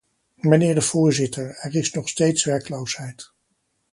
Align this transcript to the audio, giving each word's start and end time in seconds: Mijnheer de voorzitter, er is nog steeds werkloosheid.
Mijnheer 0.35 0.75
de 0.75 0.81
voorzitter, 0.81 1.55
er 1.59 1.75
is 1.75 1.91
nog 1.91 2.09
steeds 2.09 2.43
werkloosheid. 2.43 3.33